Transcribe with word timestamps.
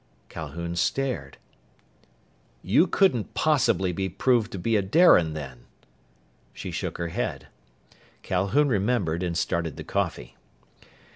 Calhoun 0.29 0.75
stared. 0.75 1.37
"You 2.63 2.87
couldn't 2.87 3.35
possibly 3.35 3.91
be 3.93 4.09
proved 4.09 4.51
to 4.53 4.57
be 4.57 4.75
a 4.75 4.81
Darian, 4.81 5.33
then?" 5.33 5.65
She 6.53 6.71
shook 6.71 6.97
her 6.97 7.09
head. 7.09 7.49
Calhoun 8.23 8.67
remembered, 8.67 9.21
and 9.21 9.37
started 9.37 9.77
the 9.77 9.83
coffee. 9.83 10.35